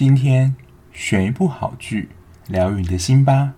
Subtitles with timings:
[0.00, 0.54] 今天
[0.92, 2.10] 选一部好剧，
[2.46, 3.54] 疗愈你的心吧。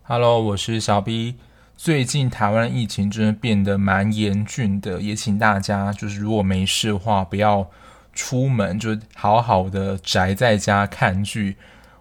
[0.00, 1.34] Hello，我是小 B。
[1.76, 7.68] 最近台湾疫情真的变得蛮严峻的，也请大家就是如果没事的话，不要
[8.14, 11.58] 出门，就好好的宅在家看剧。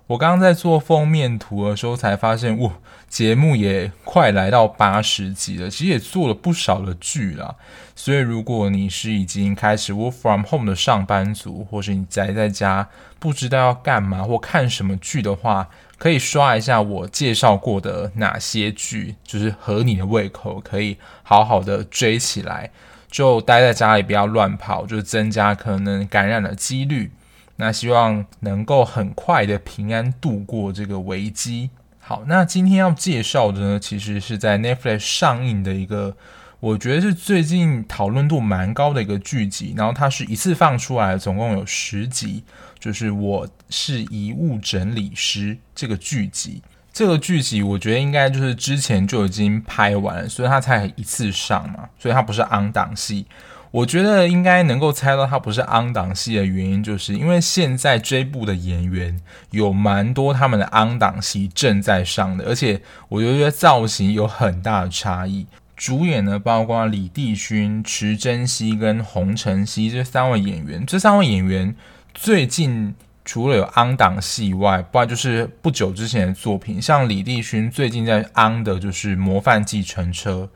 [0.07, 2.71] 我刚刚在做封面图的时候，才发现，哇，
[3.09, 7.57] 节目也快来到八十集了，其实也做了不少的剧了。
[7.93, 12.87] 所以，如果你是已经开始 work from home 的上班族，或是你宅在家
[13.19, 15.67] 不知道要干嘛或看什么剧的话，
[15.97, 22.71] 可以刷一下我介绍过的哪些剧，就是合你的胃口，可以好好的追起来。
[23.11, 27.11] 就待在家里，不要乱跑，就增加可能感染的几率。
[27.57, 31.69] 那希望能够很快的平安度过这个危机。
[31.99, 36.15] 好，那今天要介绍的呢，其实是在 Netflix 上映的一个，
[36.61, 39.73] 我觉得是最近讨论度蛮高的一个剧集。
[39.75, 42.43] 然后它是一次放出来，总共有十集，
[42.79, 46.61] 就是《我是遗物整理师》这个剧集。
[46.93, 53.25] 这个剧集我觉得应该就是之前就已经拍完了，所以它才一次上嘛，所以它不是 on 档戏。
[53.71, 59.19] 我觉得应该能够猜到它不是 on 档戏的原因，就是因为现在这部的演员
[59.51, 65.45] 有蛮多他们的 on 档戏正在上的，而且我觉得造型有很大的差异。
[65.75, 70.83] 主演呢，包括李帝勋、池珍熙跟洪承熙这三位演员。
[70.85, 71.75] 这三位演员
[72.13, 80.49] 最近除了有 on 档戏以外，不然就是不久之前的作品，像李帝勋最近在 on 的就是《模范继承车》。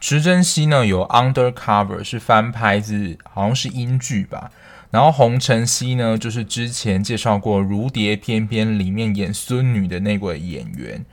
[0.00, 4.50] 池珍熙呢有 Undercover 是翻拍自好像是英剧吧，
[4.90, 11.04] 然后洪承熙呢就是之前介绍过《如蝶翩翩》里面演孙女的那位演员，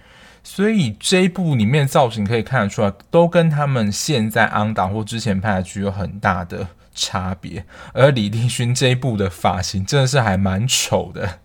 [0.44, 7.66] 所以这一部里面造型可以看得出来，都跟他们现在 on 档或之前拍的剧有很大的差别。
[7.94, 11.40] 而李帝勋这一部的发型真的是还蛮丑的，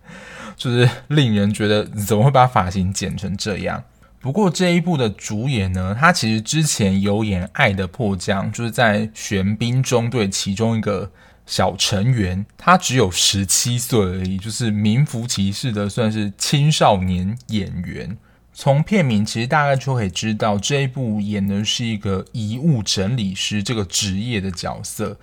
[0.55, 3.83] 就是令人觉得怎么会把发型剪成这样。
[4.21, 11.11] 不过这一部的主演呢，他其实之前有演《爱的迫降》，就是在玄彬中队其中一个
[11.47, 18.15] 小成员，他只有十七岁而已，就是名副其实的算是青少年演员。
[18.53, 25.17] 从片名其实大概就可以知道，这一部演的是一个遗物整理师这个职业的角色。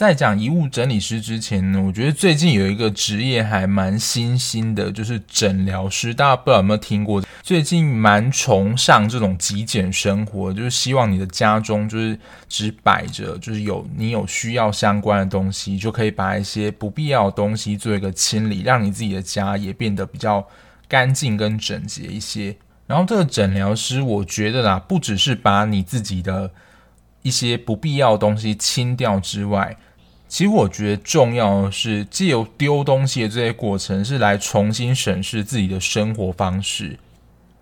[0.00, 6.14] 在讲遗物整理师之前呢，我觉得最近有一个职业还蛮新兴的，就是诊疗师。
[6.14, 7.22] 大家不知道有没有听过？
[7.42, 12.18] 最近蛮崇尚这种极简生活，就是希望你的家中就是
[12.48, 20.42] 只摆着，就是有你有需要相关的东西，就可以把一些不必要的东西做一个清理，让你自己的家也变得比较
[20.88, 22.56] 干净跟整洁一些。
[22.86, 26.50] 然后这个诊疗师，我觉得啦，不只是把你自己的
[27.20, 29.76] 一些不必要的东西清掉之外，
[30.30, 36.96] 其实我觉得重要的是，借由丢东西的这些过程，是来重新审视自己的生活方式。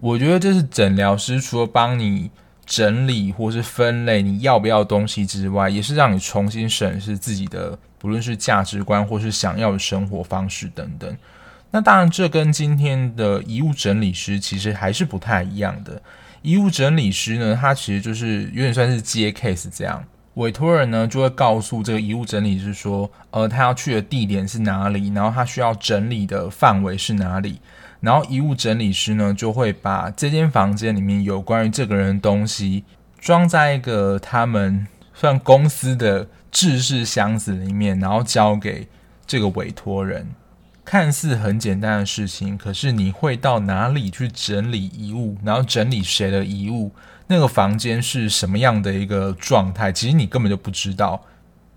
[0.00, 2.30] 我觉得这是诊疗师除了帮你
[2.66, 11.16] 整理或是分类你要不要东西之外，也是让你重新审视自己的，不论是价值观或是想要的生活方式等等。
[11.70, 16.02] 那当然，这跟今天的遗物整理师其实还是不太一样的。
[16.42, 20.04] 遗物整理师呢，他其实就是有点算是接 case 这样。
[20.38, 27.60] 委托人呢就会告诉这个遗物整理师说，呃，他要去的地点是哪里，然后他需要整理的范围是哪里，
[28.00, 32.84] 然后遗物整理师呢就会把这间房间里面有关于这个人的东西
[33.19, 38.87] 装在一个他们算公司的制式箱子里面，然后交给
[39.26, 40.28] 这个委托人。
[40.84, 46.93] 看似很简单的事情，可是你会到哪里去整理遗物，然后整理谁的遗物？
[47.28, 49.92] 那个房间是什么样的一个状态？
[49.92, 51.22] 其实你根本就不知道，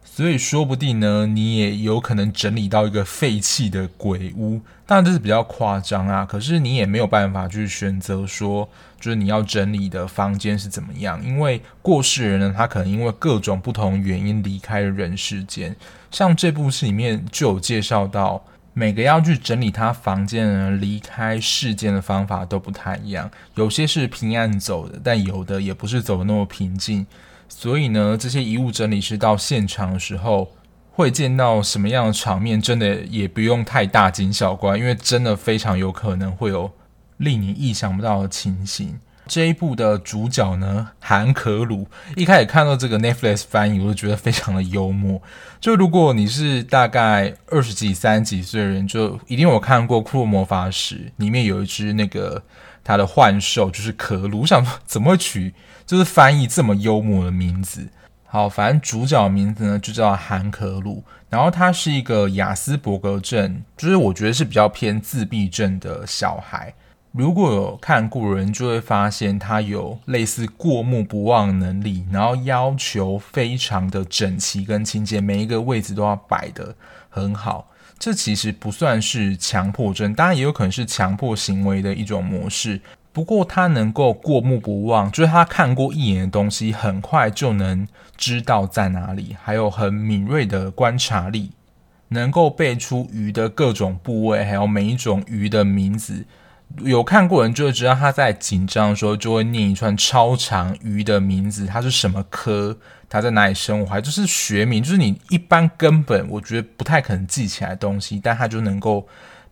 [0.03, 4.62] 所以说不定呢，你也有可能整理到一个废弃的鬼屋。
[4.85, 8.67] 当然这是比较夸张啊，可是你也没有办法去选择说，
[9.00, 15.75] 就是你要整理的房间是怎么样，因为过世人呢，他可能因为各种不同原因离开了人世间。
[16.09, 18.44] 像这部戏里面就有介绍到。
[18.73, 27.06] 每个要去整理他房间的人离开世间的方法都不太一样，有些是平安走的，但有的也不是走的那么平静。
[27.50, 30.53] 所以呢，这些遗物整理师到现场的时候，
[30.94, 36.71] 会见到什么样的场面，真的也不用太大惊小怪，因为真的非常有可能会有
[37.18, 38.97] 令你意想不到的情形。
[39.31, 41.88] 这一部的主角呢，韩可鲁，
[42.18, 45.22] 一开始看到这个 Netflix 翻译，我就觉得非常的幽默。
[45.62, 52.44] 就如果你是大概二十几、三十几岁的人，就一定有看过《库洛魔法石》，里面有一只那个
[52.83, 54.42] 他的幻兽就是可鲁。
[54.42, 55.54] 我想说，怎么会取
[55.86, 57.88] 就是翻译这么幽默的名字？
[58.25, 66.74] 好，反正主角名字呢就叫韩可鲁，然后他是一个雅斯伯格症，就是我觉得是比较偏自闭症的小孩。
[67.13, 76.74] 如果有看过人，就会发现他有类似过目不忘的能力，然后要求非常的整齐跟清洁，每一个位置都要摆得
[77.10, 77.68] 很好。
[78.00, 82.80] 这其实不算是强迫症，当然也有可能是强迫行为的一种模式。
[83.12, 87.86] 不过他能够过目不忘，就是他看过一眼的东西，很快就能
[88.16, 91.52] 知道在哪里，还有很敏锐的观察力，
[92.07, 96.25] 能够背出鱼的各种部位，还有每一种鱼的名字。
[96.79, 102.77] 有看过人就会知道，他在紧张的时候就会念一串超长鱼的名字，它是什么科，
[103.09, 109.07] 它在哪里生活，还就是学名，就是你一般根本我觉得不太可能记起来的东西，但他就能够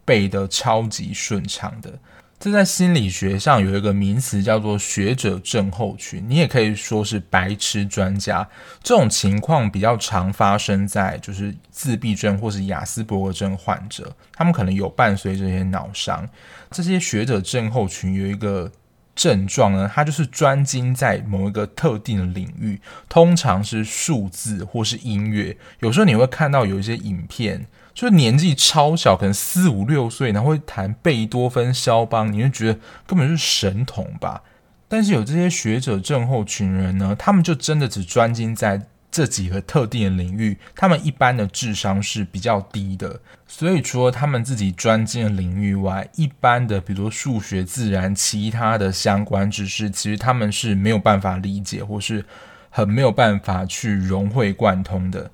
[0.05, 1.91] 背得超级顺畅的。
[2.39, 8.47] 这在心理学上有一个名词叫做学者症候群，你也可以说是白痴专家。
[8.81, 16.25] 这种情况比较常发生在就是自闭症或是雅斯伯格症患者，他们可能有伴随这些脑伤。
[16.71, 18.71] 这些学者症候群有一个
[19.13, 25.57] 症状呢，它就是专精在某一个特定的领域，通常是数字或是音乐。
[25.81, 27.67] 有时候你会看到有一些影片。
[27.99, 34.41] 就年纪超小，可能四五六岁，然后会弹贝多芬、肖邦，你就觉得根本是神童吧？
[34.87, 38.81] 但是有这些学者症候群人呢，他们就真的只专精在
[39.11, 43.19] 这几个特定的领域，他们一般的智商是比较低的。
[43.45, 52.23] 所以除了他们自己专精的领域外，一般的比如说数学、自然、其他的相关知识，其实他们是没有办法理解，或是
[52.69, 55.29] 很没有办法去融会贯通的。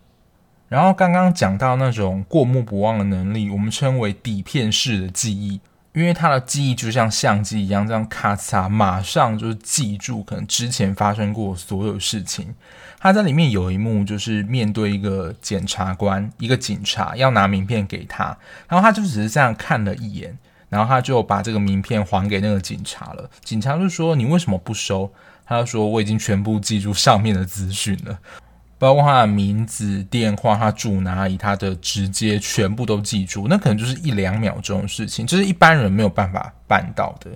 [0.68, 5.62] 然后刚刚讲到那种过目不忘的能力，我们称为底片式的记忆，
[5.94, 12.54] 因为他的记忆就像相机一样，这样咔嚓，马上就记住可能之前发生过所有事情。
[13.00, 18.36] 他在里面有一幕就是面对一个检察官，一个警察要拿名片给他，
[18.68, 20.36] 然后他就只是这样看了一眼，
[20.70, 23.30] 然后他就把这个名片还给那个警察了。
[23.44, 25.12] 警察就说：“你为什么不收？”
[25.46, 28.18] 他就说：“我已经全部记住上面的资讯了。”
[28.78, 37.32] 包括他的名字、电话，他住哪里，他的直接全部都记住，那可能就是一两秒钟的事情，就是一般人没有办法办到的。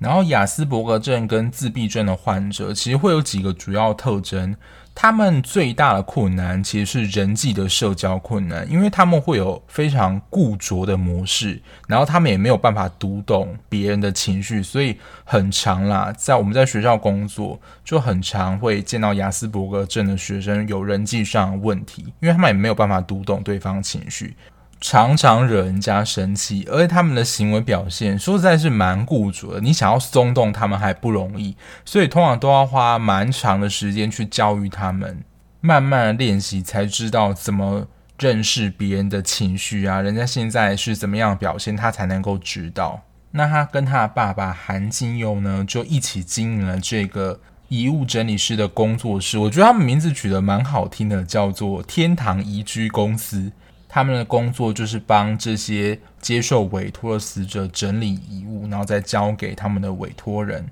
[0.00, 4.56] 然后，亚斯伯格症跟自闭症的患者其实会有几个主要特征。
[4.92, 16.12] 他们最大的困难其实是人际的社交困难，因为他们会有非常固着的模式，然后他们也没有办法读懂别人的情绪，所以很长啦。
[16.16, 24.34] 在我们在学校工作，就很常会见到亚斯伯格症的学生有人际上的问题，因为他们也没有办法读懂对方情绪。
[24.80, 29.60] 常常惹人家生气，而且他们的行为表现说实在是蛮固执的。
[29.60, 31.54] 你想要松动他们还不容易，
[31.84, 35.22] 所以通常都要花蛮长的时间去教育他们，
[35.60, 37.86] 慢慢的练习才知道怎么
[38.18, 43.02] 认识别人的情绪啊，人家现在是怎么样表现，他才能够知道。
[43.32, 47.38] 那他跟他的爸爸韩金佑呢，就一起经营了这个
[47.68, 49.36] 遗物整理师的工作室。
[49.36, 53.52] 我觉得他们名字取得蛮好听的，叫做天堂宜居公司。
[53.92, 60.64] 他们的工作就是帮这些接受委托的死者整理遗物，然后再交给他们的委托人。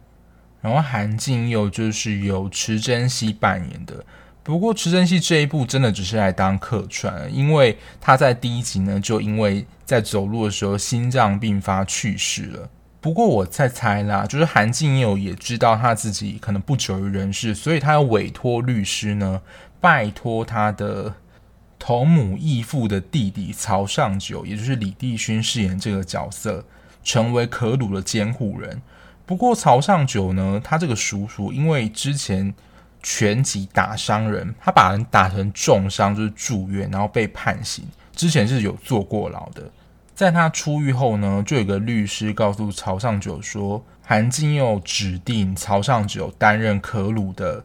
[0.61, 4.05] 然后韩静佑就是由池珍熙扮演的。
[4.45, 12.71] 不过池珍熙这一部真的只是来当客串，因为他在第一集呢就因为在走路的时候心脏病发去世了。
[13.01, 19.43] 不过我在猜啦，就是韩静佑也知道他自己可能不久于人世，所以他要委托律师呢，
[19.81, 21.13] 拜托他的。
[21.79, 26.65] 同母异父的弟弟曹尚九，也就是李帝勋饰演这个角色，
[27.05, 28.83] 成为可鲁的监护人。
[29.25, 32.53] 不过曹尚九呢，他这个叔叔因为之前
[33.03, 37.85] 拳击打伤人，他把人打成重伤，就是住院，然后被判刑。
[38.15, 39.71] 之前是有坐过牢的。
[40.15, 47.65] 在他出狱后呢，就有个律师告诉曹尚九说，韩金佑指定曹尚九担任可鲁的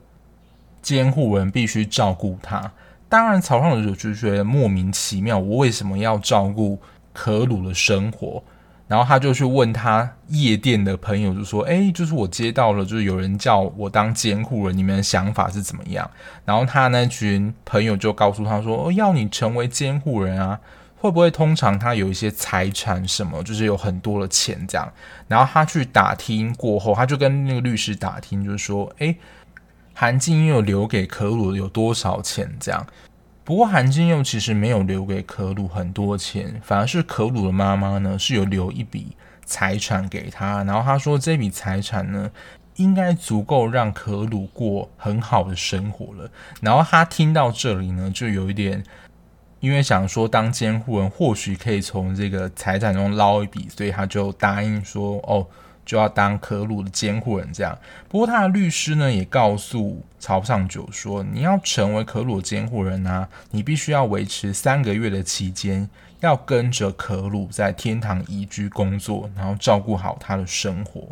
[0.81, 2.71] 监护人，必须照顾他。
[3.13, 6.81] 当然，曹尚九就觉得莫名其妙，我为什么要照顾
[7.13, 8.43] 可鲁的生活？
[8.87, 16.09] 然后他就去问他夜店的朋友，就说：“哎，就是我接到了，就是有人叫我当监护人，你们的想法是怎么样？”
[16.43, 20.59] 然后他那群朋友就告诉他说：“哦，要你成为监护人啊，
[20.97, 24.91] 会不会通常他有一些财产什么，就是有很多的钱这样？”
[25.29, 29.15] 然后他去打听过后，他就跟那个律师打听，就是说：“哎。”
[29.93, 32.51] 韩金佑留给可鲁有多少钱？
[32.59, 32.85] 这样，
[33.43, 42.31] 不过韩金佑其实没有留给可鲁很多钱，反而是可鲁的妈妈呢是有留一笔财产给他，然后他说这笔财产呢，
[42.77, 46.29] 应该足够让可鲁过很好的生活了。
[46.59, 48.83] 然后他听到这里呢，就有一点，
[49.59, 55.45] 因为想说当监护人或许可以从这个财产中捞一笔，所以他就答应说哦。
[55.85, 57.77] 就要当可鲁的监护人，这样。
[58.07, 71.07] 不过他的律师呢，也告诉曹尚九说，你要成为可鲁的监护人啊，你必须要维持三个月的期间，要跟着可鲁在天堂移居工作，然后照顾好他的生活。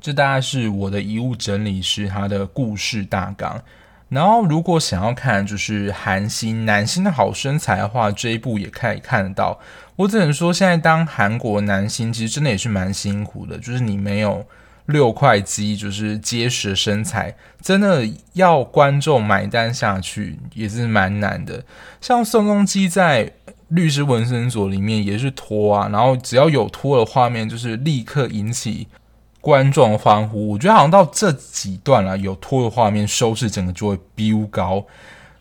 [0.00, 3.62] 这大概是我的遗物整理师他的故事大纲。
[4.10, 9.58] 然后，如果想要看就是韩星男星的好身材的话，这一部也可以看得到。
[9.96, 14.46] 我只能说，现在当韩国男星其实真的也是蛮辛苦的，就是你没有
[14.86, 21.64] 六块肌，就是结实的身材，真的要观众买单下去也是蛮难的。
[22.00, 23.26] 像宋仲基在
[23.68, 28.86] 《律师文森佐》里面也是脱啊，然后只要有脱的画面，就是立刻引起。
[29.44, 34.82] 观众欢呼，我觉得好像到这几段了，有拖的画面，收视整个就会飙高。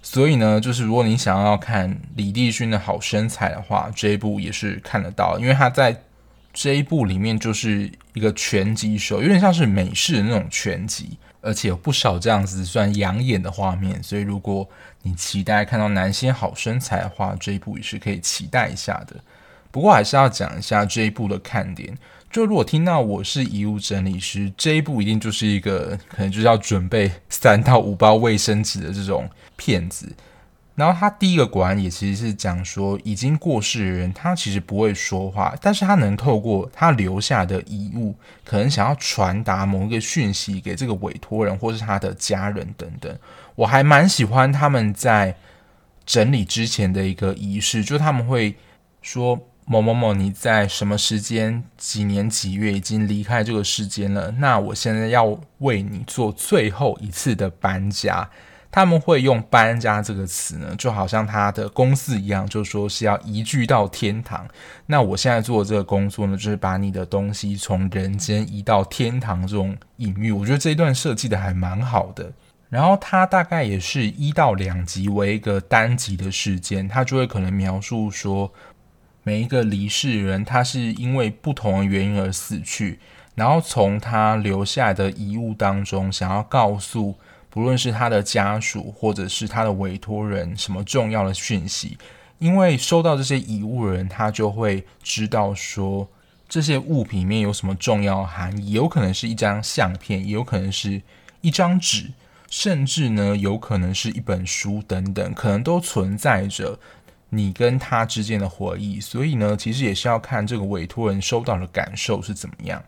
[0.02, 5.98] 所以呢，就是如果你想要看李帝勋的好身材的话，这一部也是看得到，因为他在
[6.52, 14.04] 这一部里面就是一个拳击手，有点像是美式的那种拳击，而且有不少这样子算养眼的画面。
[14.04, 14.68] 所以如果
[15.04, 19.16] 你期待看到男星好身材的话，这一部也是可以期待一下的。
[19.72, 21.98] 不过还是要讲一下这一部的看点。
[22.34, 30.12] 就如果听到我是遗物整理师，这一步一定就是一个可能就是要准备三到五包卫生纸的这种骗子。
[30.74, 43.16] 然后他第一个果然也其实是讲说，已经过世的人他其实不会说话，但是他能透过他留下的遗物，可能想要传达某一个讯息给这个委托人或是他的家人等等。
[43.54, 45.36] 我还蛮喜欢他们在
[46.04, 48.56] 整理之前的一个仪式，就他们会
[49.04, 49.40] 说。
[49.66, 54.30] 某某某，你在什么时间、几年几月已经离开这个世间了？
[54.40, 58.30] 那我现在要为你做最后一次的搬家。
[58.70, 64.48] 他们会用“搬家”这个词呢，就好像他的公司一样，就说是要移居到天堂。
[64.88, 70.32] 那我现在做的这个工作呢，就是把你的东西从人间移到天堂这种隐喻。
[70.32, 72.32] 我觉得这一段设计的还蛮好的。
[72.68, 78.52] 然后它大概也是一到两集为一个单集的时间，它就会可能描述说。
[79.24, 83.00] 每一个离世人，他是因为不同的原因而死去，
[83.36, 87.16] 然后从他留下的遗物当中，想要告诉
[87.50, 91.98] 不论是他的家属或者是他的委托人什么重要的讯息，
[92.40, 96.06] 因为收到这些遗物的人，他就会知道说
[96.50, 101.02] 这些物品里面有什么重要含义，有可能是一张相片，也有可能是
[101.40, 102.12] 一张纸，
[102.50, 106.78] 甚至呢，有可能是一本书等等，可能都存在着。
[107.36, 112.84] 你跟他之间的回忆，所以呢，其实也是要看这个委托人收到的感受是怎么样。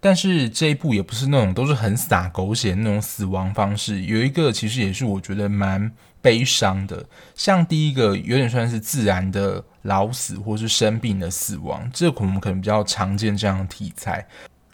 [0.00, 7.06] 但是这一部也不是那种都是很洒狗血的那种死亡方式，有一个其实也是我觉得蛮悲伤的。
[7.36, 14.26] 像第一个有点算是自然的老死或是生病的死亡，这我们可能比较常见这样的题材。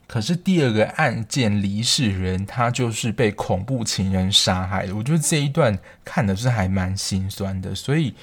[0.08, 4.96] 可是第二个案件离世人，他就是被恐怖情人杀害的。
[4.96, 8.14] 我觉得这一段看的是还蛮心酸的，所以。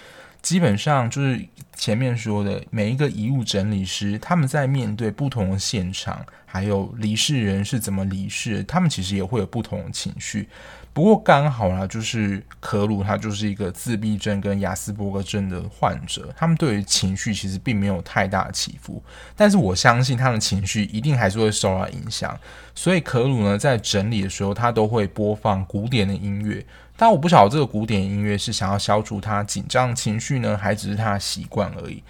[0.42, 10.48] 基本上就是前面说的，每一个遗物整理师，他们在面对不同的现场，还有离世人是怎么离世，他们其实也会有不同的情绪。
[10.94, 19.04] 不过刚好啦，就是可鲁他就是一个自闭症跟亚斯伯格症的患者，他们对于情绪其实并没有太大的起伏。
[19.36, 22.36] 但是我相信他的情绪一定还是会受到影响，
[22.74, 26.66] 所以可鲁呢在整理的时候，他都会播放古典的音乐。
[26.98, 32.04] 但我不晓得这个古典音乐是想要消除他紧张情绪呢，还只是他的习惯而已。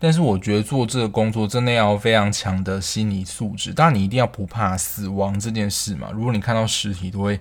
[0.00, 6.10] 但是我觉得做这个工作真的要非常强的心理素质，当然你一定要不怕死亡这件事嘛。
[6.12, 7.38] 如果你看到尸体都会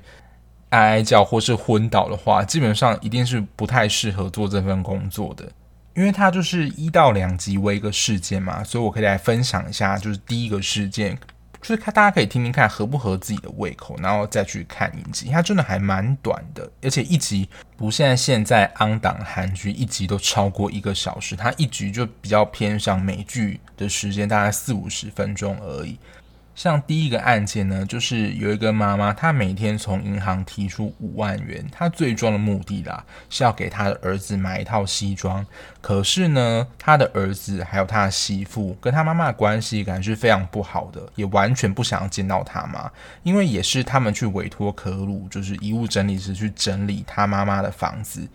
[0.70, 5.50] 哀哀叫或是昏倒的话，基本上一定是不太适合做这份工作的。
[5.96, 11.18] 因为它就是一到两级为一个事件嘛，所以我可以来分享一下，就是第一个事件。
[11.68, 15.30] 就是看大家可以听听看合不合自己的胃口，然后再去看影集。
[15.30, 26.00] 它真的还蛮短的，而且一集不像现在 on 档韩剧一集都超过一个小时，它一集就比较偏向美剧的时间，大概四五十分钟而已。
[26.58, 35.46] 像第一个案件呢，就是有一个妈妈，她每天从银行提出五万元，她最终的目的啦是要给她的儿子买一套西装。
[35.82, 48.28] 可是呢，她的儿子还有她的媳妇跟她妈妈的关系感觉是非常不好的，也完全不想要见到她妈，因为也是他们去委托可鲁，就是遗物整理师去整理她妈妈的房子。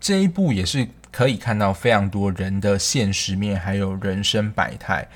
[0.00, 5.06] 这一步也是可以看到非常多人的现实面，还有人生百态。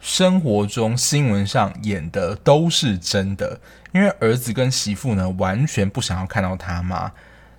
[0.00, 3.60] 生活中新闻上演的都是真的，
[3.92, 7.10] 因为儿子跟媳妇呢完全不想要看到他妈，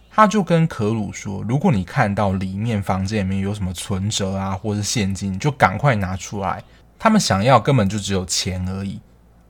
[0.09, 6.63] 他就跟可鲁说：“如果你看到里面房间里面有什么存折啊，或是现金，就赶快拿出来。
[6.97, 9.01] 他们想要根本就只有钱而已，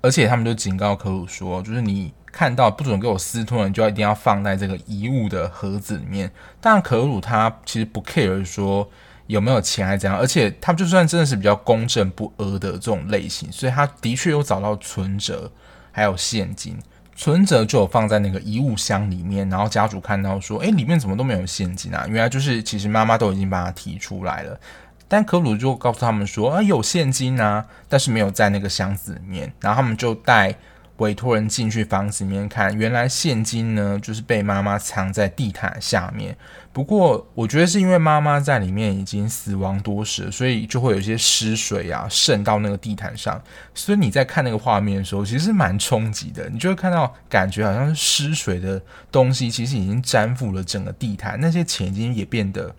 [0.01, 6.31] 而且他们就警告可鲁说，就是你看到不准给我私吞，你就一定要放在这个遗物的盒子里面。
[6.59, 8.89] 但可鲁他其实不 care 说。”
[9.29, 10.19] 有没有钱还是怎样？
[10.19, 15.51] 而且他就算真的是比较公正不阿的这种类型，所以他的确有找到存折，
[15.91, 16.75] 还有现金。
[17.15, 24.59] 存折就有放在那个遗物箱里面，然后家主看到说：“诶，里面怎么都没有现金啊？”原来就是其实妈妈都已经把它提出来了，
[25.07, 30.55] 但可鲁就告诉他们说：“啊，有现金啊，但是没有在那个箱子里面。”然后他们就带。
[30.99, 36.37] 委托人进去房子里面看，原来现金呢就是被妈妈藏在地毯下面。
[36.71, 43.41] 不过我觉得是因为妈妈在里面已经死亡多时，所以就会有一些湿水啊渗到那个地毯上。
[43.73, 46.47] 所以你在看那个画面的时候，其实蛮冲击的。
[46.49, 52.73] 你就会看到，感觉好像是湿水的东西，其实已经沾附了整个地毯，那些钱已经也变得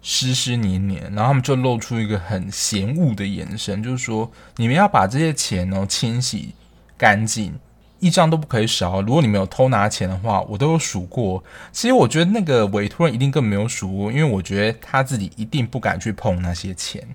[0.00, 1.02] 湿湿黏黏。
[1.12, 6.54] 然后他们就露出一个很嫌恶的眼神，就是说你们要把这些钱哦清洗
[7.04, 7.54] 干净。
[7.98, 9.02] 一张都不可以少。
[9.02, 11.44] 如果你没有偷拿钱的话，我都有数过。
[11.70, 17.06] 其实我觉得那个委托人一定更没有数过，因为我觉得他自己一定不敢去碰那些钱。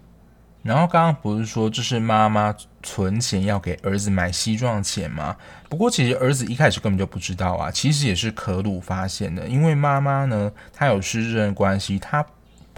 [0.61, 2.53] 然后刚刚不是说这是妈妈
[2.83, 5.35] 存钱要给儿子买西装的钱吗？
[5.69, 12.23] 不过其实儿子一开始根本就不知道啊，其实也是可鲁发现的，因为妈妈呢，她有失智关系，她。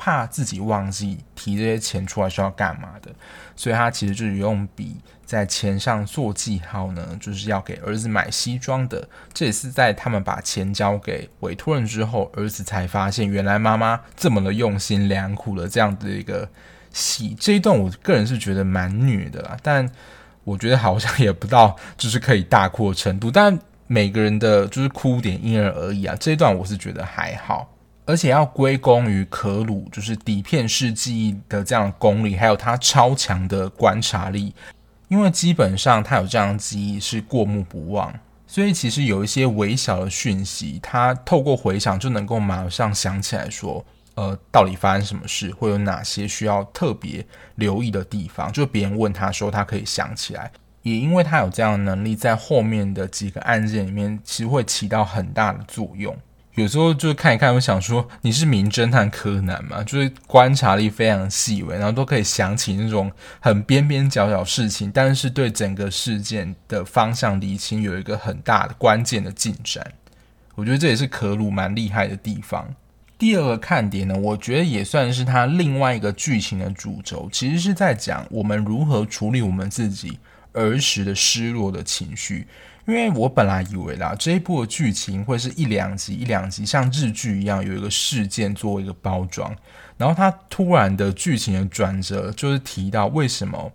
[0.04, 3.12] 怕自己忘记提这些钱出来是要干嘛的，
[3.56, 9.08] 所以他其实就是用笔在钱上做记号呢，就是要给儿子买西装的。
[9.32, 16.50] 这也是在他们把钱交给委托人之后，儿子才发现原来妈妈这么的用心良苦的这样的一个
[16.92, 17.38] 戏。
[17.40, 19.88] 这一段我个人是觉得蛮虐的啦，但
[20.44, 23.30] 我觉得好像也不到就是可以大哭的程度。
[23.30, 27.71] 但每个人的就是哭点因人而异啊，这一段我是觉得还好。
[28.12, 34.54] 而且要归功于可鲁，就是底片式记忆的这样功力，还有他超强的观察力。
[35.08, 38.14] 因为基本上他有这样的记忆是过目不忘，
[38.46, 48.52] 所以其实有一些微小的讯息，他透过回想就能够马上想起来说，呃，到底发生什么事，会有哪些需要特别留意的地方。
[48.52, 50.52] 就别人问他说，他可以想起来。
[50.82, 56.14] 也因为他有这样的能力，在后面的几个案件里面，其实会起到很大的作用。
[56.56, 63.10] 有时候就看一看，我想说你是名侦探柯南嘛，就是观察力非常细微，然后都可以想起那种
[63.40, 69.94] 很边边角角事情，但是对整个事件的方向理清有一个很大的关键的进展。
[70.56, 72.76] 我觉得这也是可鲁蛮厉害的地方。
[73.18, 80.20] 第二个看点呢，我觉得也算是他另外一个剧情的主轴，其实是在讲我们如何处理我们自己
[80.52, 82.46] 儿时的失落的情绪。
[82.88, 89.56] 因为我本来以为啦，这一部的剧情会是一两集一两集，像日剧一样有一个事件作为一个包装，
[89.98, 93.72] 然后他突然的剧情的转折，就是提到为什么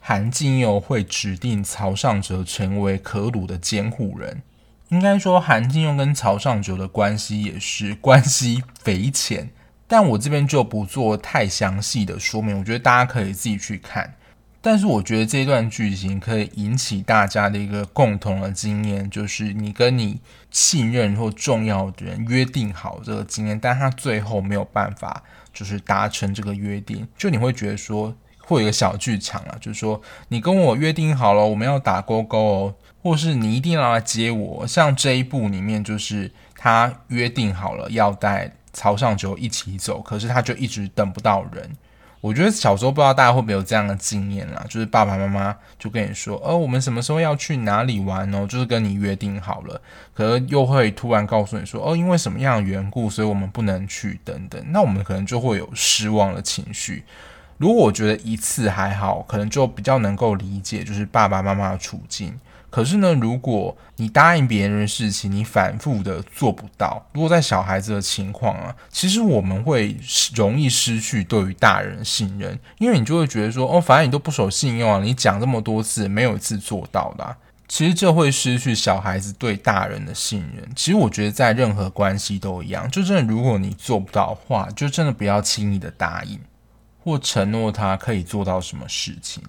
[0.00, 4.42] 韩静佑会指定曹尚哲成为可鲁的监护人。
[4.88, 9.50] 应该说，韩静佑跟曹尚哲的关系也是关系匪浅，
[9.86, 14.14] 但我这边就不做太详细的说明，我觉得大家可以自己去看。
[14.60, 34.66] 但是我觉得这段剧情可以引起大家的一个共同的经验，就是你跟你信任或重要的人约定好这个经验，但他最后没有办法就是达成这个约定，就你会觉得说会有个小剧场啊，就是说你跟我约定好了，我们要打勾勾哦，或是你一定要来接我。
[34.66, 41.70] 像这一部里面，就是他约定好了要带曹尚哲一起走，可是他就一直等不到人。
[42.20, 49.80] 我觉得小时候不知道大家会不会有这样的经验啦，就是爸爸妈妈就跟你说，哦，我们什么时候要去哪里玩哦，就是跟你约定好了，
[50.14, 57.04] 可能又会突然告诉你说，哦，因为什么样的缘故，所以我们不能去等等，那我们可能就会有失望的情绪。
[57.56, 62.38] 如果我觉得一次还好，可能就比较能够理解，就是爸爸妈妈的处境。
[62.70, 69.96] 可是呢，如果你答应别人的事情，你反复的做不到，如果在小孩子的情况啊，其实我们会
[70.34, 80.68] 容易失去对于大人的信任，因为你就会觉得说，哦，反正你都不守信用啊，你讲这么多次，没有一次做到的，其实这会失去小孩子对大人的信任。
[80.76, 86.38] 其实我觉得在任何关系都一样，就真的如果你做不到的话，就真的不要轻易的答应
[87.02, 89.42] 或承诺他可以做到什么事情。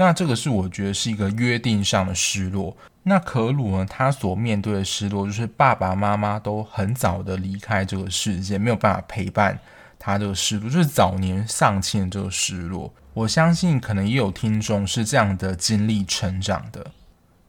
[0.00, 2.74] 那这个是我觉得是一个约定上的失落。
[3.02, 3.84] 那可鲁呢？
[3.84, 9.58] 他所面对的失落就是爸爸妈妈都很早的离开这个世界，没有办法陪伴
[9.98, 12.90] 他这个失落，就是早年丧亲的这个失落。
[13.12, 16.92] 我相信可能也有听众是这样的经历成长的。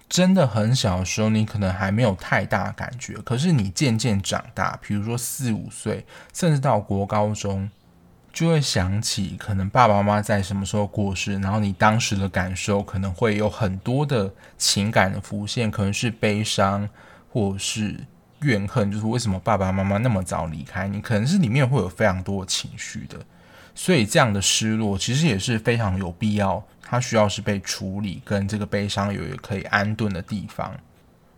[0.09, 7.69] 真的很小的时候，你可能还没有太大感觉，可是你渐渐长大，比如说四五岁，甚至到国高中，
[8.33, 16.87] 就会想起可能爸爸妈妈在什么时候过世，然后你当时的感受可能会有很多的情感的浮现，可能是悲伤，
[17.29, 17.95] 或是
[18.41, 23.17] 怨恨，就是为什么爸爸妈妈那么早离开你，可能是里面会有非常多的情绪的，
[23.75, 30.73] 所以这样的失落其实也是非常有必要，它需要是被处理，跟这个悲伤有一个可以安顿的地方。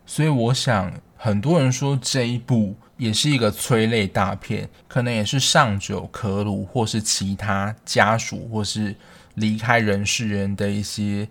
[0.06, 0.92] 所以我想，
[1.24, 8.94] 很多人说这一部也是一个催泪大片，可能也是上九可鲁或是其他家属或是
[9.36, 11.26] 离开人世人的一些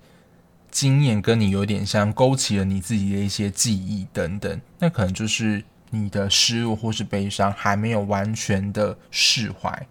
[0.72, 4.60] 经验，跟你有点像，勾起了你自己的一些记忆等等。
[4.80, 9.86] 那可能就是你的失落或是悲伤还没有完全的释怀。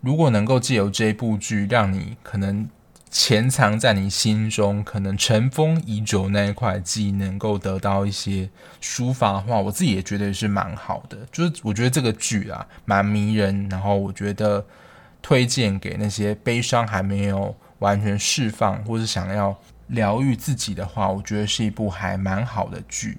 [0.00, 2.66] 如果能够借由这部剧，让你可能。
[3.16, 8.50] 潜藏在你心中，可能尘封已久那一块记忆，能够得到一些
[8.82, 11.18] 抒发的话，我自己也觉得是蛮好的。
[11.30, 14.66] 就是我觉得这个剧啊，蛮迷人，然后我觉得
[15.22, 23.18] 推荐给那些悲伤还没有完全释放，或是想要疗愈自己的话，我觉得是一部还蛮好的剧。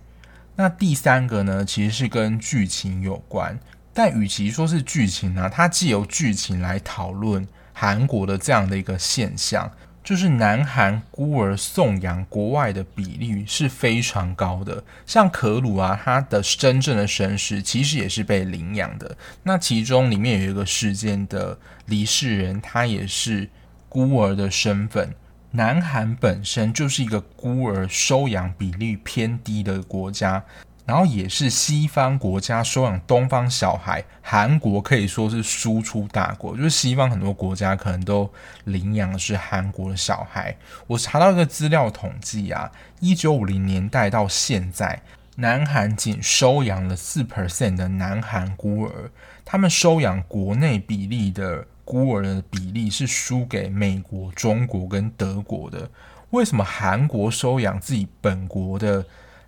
[0.57, 3.57] 那第三个呢，其实是跟剧情有关，
[3.93, 9.71] 但与其说是剧情呢、啊，它既由剧情来讨论韩国的这样的一个现象。
[10.05, 19.17] 就是南韩孤儿送养国外的比例是非常高的，像可鲁啊，他的真正的身世其实也是被领养的。
[19.41, 23.49] 那其中里面有一个事件的离世人，他也是
[23.89, 25.11] 孤儿的身份。
[25.49, 30.43] 南韩本身就是一个孤儿收养比例偏低的国家。
[30.85, 38.31] 然后也是西方国家收养东方小孩，韩国可以说是输出大国，就是西方很多国家可能都
[38.65, 40.55] 领养的是韩国的小孩。
[40.85, 45.01] 我查到一个资料统计啊，一九五零年代到现在，
[45.37, 49.09] 南韩仅收养了四 percent 的南韩孤儿，
[49.43, 55.89] 他们收养国内比例的孤儿的比例是输给美国、中国跟德国的。
[56.29, 59.05] 为什么韩国收养自己本国的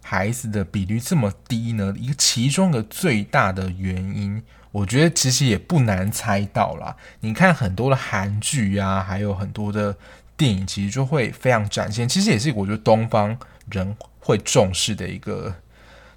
[0.10, 1.94] 孩子的比率这么低呢？
[1.98, 4.42] 一个其中的最大的原因，
[4.72, 6.96] 我觉得其实也不难猜到啦。
[7.20, 9.94] 你看很多的韩剧啊，还有很多的
[10.38, 12.08] 电影，其实就会非常展现。
[12.08, 13.38] 其实也是我觉得东方
[13.70, 15.54] 人会重视的一个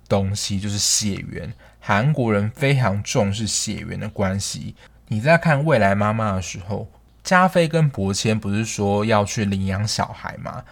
[0.08, 1.52] 东西，就是血缘。
[1.80, 4.76] 韩国人非常重视血缘的关系。
[5.08, 6.88] 你在看《未来妈妈》的时候，
[7.24, 10.62] 加菲跟伯谦不是说要去领养小孩吗？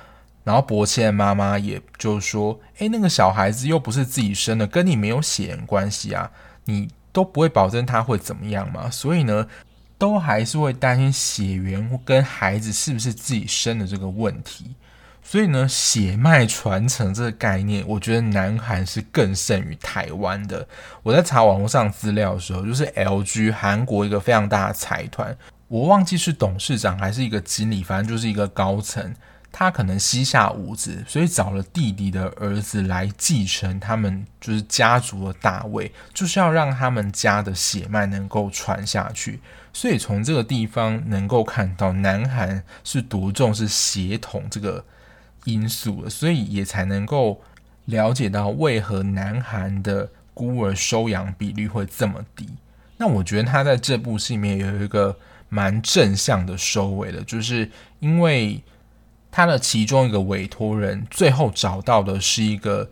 [0.48, 6.30] 然后伯谦妈妈也就说：“诶，那个小孩子又不是自己生的，跟你没有血缘关系啊，
[6.64, 8.90] 你都不会保证他会怎么样嘛。
[8.90, 9.46] 所以呢，
[9.98, 14.74] 都还是会担心血缘跟孩子是不是自己生的这个问题。
[15.22, 20.66] 所以呢，血脉传承这个概念，我觉得南韩是更胜于台湾的。
[21.02, 29.14] 我在查网络上资料的时候，就是 LG 韩国一个非常大的财团，我忘记是董事长还是一个经理，反正就是一个高层。”
[29.50, 39.40] 他可能膝下无子，所以找了弟弟的儿子来继承他们就是家族的大位，就是要让他们家的血脉能够传下去。
[39.72, 44.84] 所以从这个地方能够看到南韩是多重视协同这个
[45.44, 47.40] 因素的，所以也才能够
[47.86, 52.48] 了解到为何南韩的孤儿收养比率会这么低。
[52.98, 55.16] 那我觉得他在这部戏里面有一个
[55.48, 58.62] 蛮正向的收尾的，就是因为。
[59.30, 62.90] 他的其中一个委托人最后找到的是一个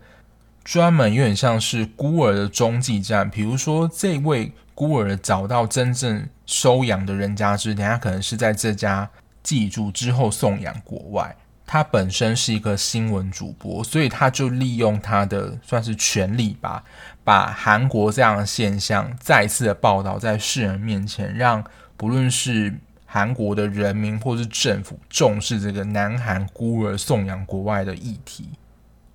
[0.63, 9.09] 专门有点像是孤儿的中继站，比如说这位孤儿找到真正收养的人家之前，他可能是在这家
[9.41, 11.35] 寄住之后送养国外。
[11.65, 16.83] 他本身是一个新闻主播，所以他就利用他的算是权力吧，
[17.23, 21.63] 把韩国这样的现象再次的报道在世人面前，让
[21.97, 22.79] 不论是。
[23.17, 28.47] 韩国的人民或是政府重视这个南韩孤儿送养国外的议题，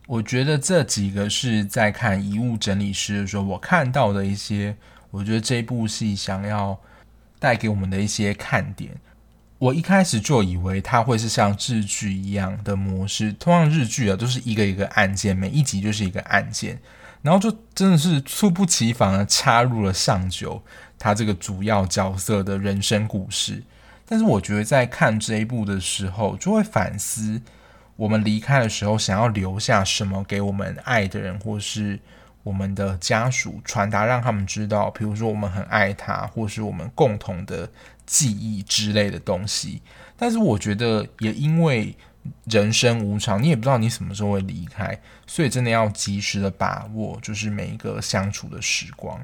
[0.08, 4.76] 我觉得这几个是在看遗物整理师的时候，我看到的一些，
[5.12, 6.76] 我觉得这部戏想要
[7.38, 8.90] 带给我们的一些看点。
[9.60, 16.76] 我一开始就以为它会是像日剧一样的模式，通常日剧啊都是一个一个案件，每一集就是一个案件，
[17.22, 20.60] 然后就真的是猝不及防的插入了上九
[20.98, 23.62] 他这个主要角色的人生故事。
[24.12, 27.40] 但是我觉得在看这一部的时候，就会反思
[27.96, 31.98] 我们离开的时候想要留下什么给我们爱的人，或是
[32.42, 37.66] 我们的家属传达，让他们知道，比如说我们很爱他，或是我们共同的
[38.04, 39.80] 记忆之类的东西。
[40.14, 41.96] 但是我觉得，也因为
[42.44, 49.18] 人生无常，你也不知道你什么时候会离开，所以真的要及时的把握，就是每一个相处的时光。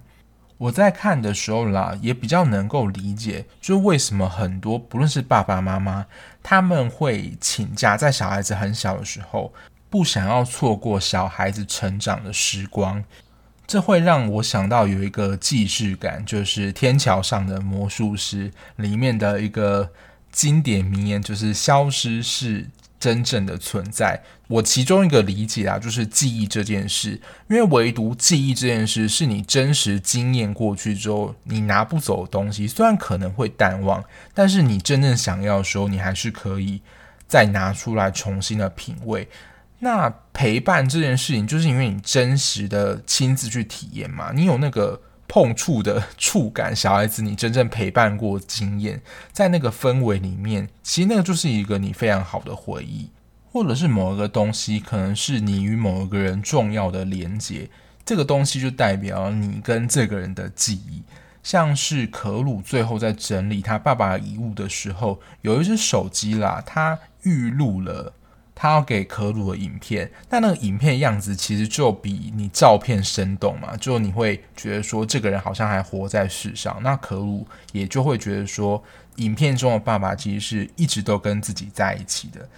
[0.59, 6.05] 我在看的时候啦，也比较能够理解，就为什么很多不论是爸爸妈妈，
[6.43, 9.53] 他们会请假，在小孩子很小的时候，
[9.89, 13.03] 不想要错过小孩子成长的时光。
[13.69, 19.91] 这会让我想到有一个既视感，就是《天桥上的魔术师》里面的一个
[20.33, 22.67] 经典名言，就是“消失是”
[23.01, 32.67] 真正的存在，我其中一个理解啊，就是记忆这件事，因为唯独记忆这件事是你真实经验过去之后，你拿不走的东西。
[32.67, 34.03] 虽然可能会淡忘，
[34.35, 36.81] 但是你真正想要的时候，你还是可以
[37.27, 39.29] 再拿出来重新的品味。
[39.79, 45.01] 那陪伴这件事情，就是因为你真实的亲自去体验嘛，你有那个。
[45.29, 53.11] 碰触的触感，小孩子你真正陪伴过经验，在那个氛围里面，其实那个就是一个你非常好的回忆，
[53.53, 57.69] 或者是某一个东西，可能是你与某一个人重要的连接，
[58.07, 61.03] 这个东西就代表你跟这个人的记忆。
[61.43, 68.13] 像是可鲁最后在整理他爸爸遗物的时候，有一只手机啦，他预录了。
[68.61, 76.77] 他要给可鲁的影片，但那个影片样子其实就比你照片生动嘛，就你会觉得说这个人好像还活在世上。
[76.83, 78.83] 那可鲁也就会觉得说，
[79.15, 82.49] 影片中的爸爸其实是一直都跟自己在一起的。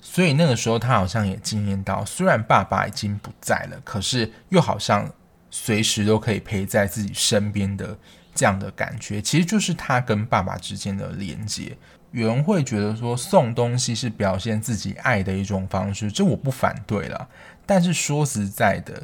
[0.00, 5.12] 所以那个时候他好像也经验到，虽然爸爸已经不在了，可是又好像
[5.50, 7.98] 随时都可以陪在自己身边的
[8.32, 11.76] 这样的感觉，其实就是他跟爸爸之间的连接。
[12.10, 17.28] 有人会觉得说送东西是表现自己爱的一种方式，这我不反对啦。
[17.66, 19.02] 但是说实在的，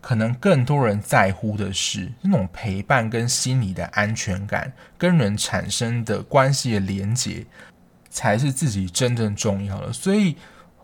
[0.00, 7.44] 可能更多人在乎的是那种陪伴跟心理的安全感，跟人产生的关系的连结，
[8.08, 9.92] 才是自己真正重要的。
[9.92, 10.36] 所以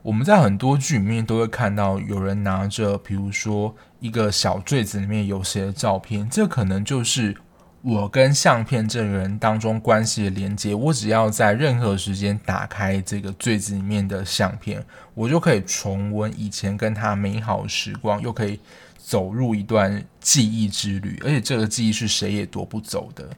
[0.02, 7.34] 我们在很多剧里面都会看到有人拿着，比如说一个小坠子里面有谁的照片，这可能就是。
[7.86, 18.58] 我跟相片这个人当中关系的连接，我只要在任何时间打开这个坠子里面的相片，我就可以重温以前跟他美好的时光，又可以
[18.98, 23.28] 走入一段记忆之旅，而且这个记忆是谁也夺不走的。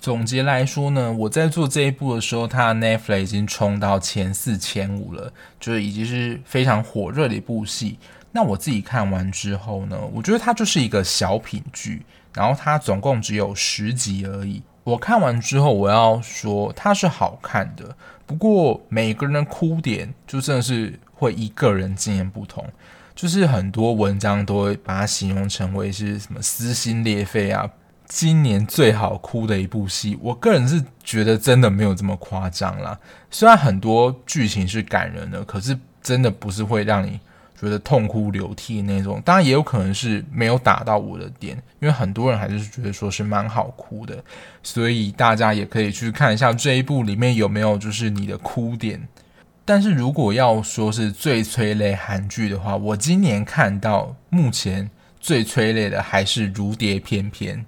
[0.00, 7.98] 总结来说呢，我在做这一部的时候，它 Netflix 已经冲到前四、前五了，就是已经是非常火热的一部戏。
[8.32, 12.00] 那我自己看完之后呢，我觉得它就是一个小品剧。
[12.34, 14.62] 然后它总共只有十集而已。
[14.84, 17.96] 我看完之后，我要说它是好看的。
[18.26, 22.64] 不过每个人的哭点就真的是会依个人经验不同。
[23.14, 27.68] 就是很多文章都会把它形容成为是什么撕心裂肺啊，
[28.06, 30.18] 今年最好哭的一部戏。
[30.22, 32.98] 我个人是觉得真的没有这么夸张啦。
[33.30, 37.20] 虽然很多剧情是感人的，可是真的不是会让你。
[37.60, 44.16] 觉得痛哭流涕那种，当然也有可能是没有打到我的点，因为很多人还是觉得说是蛮好哭的，
[44.62, 49.06] 所以大家也可以去看一下这一部里面有没有就是你的哭点。
[49.66, 57.58] 但是如果要说是最催泪韩剧的话，我今年看到目前最催泪的还是《如蝶翩翩》。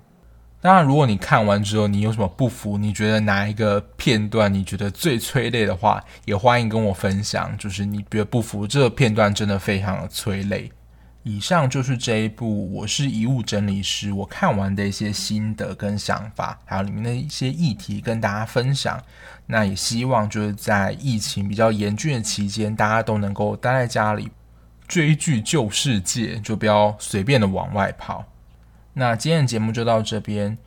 [0.63, 7.59] 当然，如果你看完之后你有什么不服，你觉得哪一个片段你觉得最催泪的话，也欢迎跟我分享。
[7.59, 10.71] 就是你觉得不服这个片段真的非常的催泪。
[11.25, 19.03] 以上就是这一部我是遗物整理师我看完的一些心得跟想法，还有里面的一些议题跟大家分享。
[19.47, 24.31] 那也希望就是在疫情比较严峻的期间，大家都能够待在家里
[24.87, 28.25] 追剧救世界，就不要随便的往外跑。
[28.95, 30.59] 那今天的节目就到这边。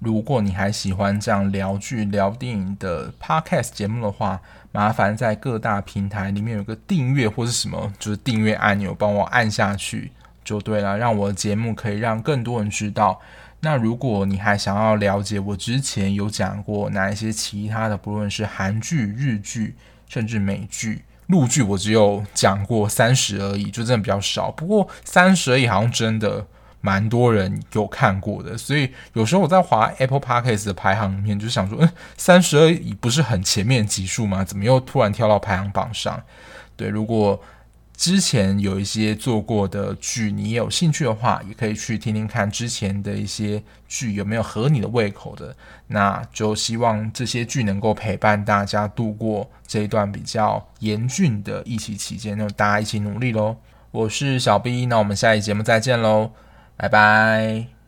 [0.00, 4.40] 如果你还喜欢这样聊剧、聊电影的 podcast 节目的话，
[4.72, 10.12] 麻烦在各大平台里面有个订阅或是什么，就是订阅按钮，帮我按下去
[10.42, 13.20] 就对了，让我的节目可以让更多人知道。
[13.60, 19.74] 那如果你还想要了解我之前有讲过哪一些其他的，不论是韩剧、日剧，
[20.06, 24.50] 甚至美剧、陆剧，我只有讲过三十而已，就真的比较少。
[24.50, 26.46] 不过三十而已，好像真的。
[26.80, 34.42] 蛮多人有看过的，所以有时候我在滑 Apple Podcast 的排行里面，就想说，嗯，三十二已不是很前面集数吗？
[34.44, 36.22] 怎么又突然跳到排行榜上？
[36.76, 37.38] 对，如果
[37.94, 45.54] 之前有一些做过的剧，你也有兴趣的话，也可以去听听看之前的一些剧有没有合你的胃口的。
[45.88, 53.54] 那就希望这些剧能够陪伴大家度过这一段比较严峻的疫情期间，那大家一起努力喽！
[53.90, 56.30] 我是小 B，那我们下一节目再见喽。
[56.80, 57.79] 拜拜。